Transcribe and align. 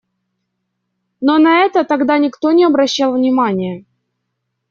Но 1.19 1.37
на 1.37 1.59
это 1.61 1.83
тогда 1.85 2.17
никто 2.17 2.51
не 2.53 2.63
обращал 2.63 3.13
внимание. 3.13 3.85